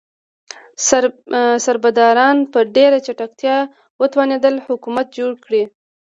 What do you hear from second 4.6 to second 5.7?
حکومت جوړ کړي.